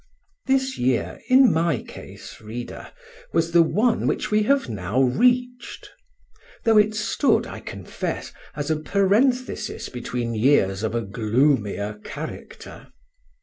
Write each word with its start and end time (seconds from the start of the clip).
This 0.47 0.79
year, 0.79 1.19
in 1.29 1.53
my 1.53 1.83
case, 1.83 2.41
reader, 2.41 2.91
was 3.33 3.51
the 3.51 3.61
one 3.61 4.07
which 4.07 4.31
we 4.31 4.41
have 4.49 4.67
now 4.67 4.99
reached; 4.99 5.91
though 6.63 6.79
it 6.79 6.95
stood, 6.95 7.45
I 7.45 7.59
confess, 7.59 8.33
as 8.55 8.71
a 8.71 8.79
parenthesis 8.79 9.89
between 9.89 10.33
years 10.33 10.81
of 10.81 10.95
a 10.95 11.01
gloomier 11.01 11.99
character. 12.03 12.87